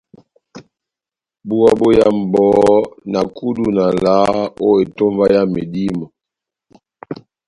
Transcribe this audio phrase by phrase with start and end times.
[1.47, 2.73] Búwa bóyámu bohó,
[3.11, 6.05] na kudu na valaha ó etómba yá medímo.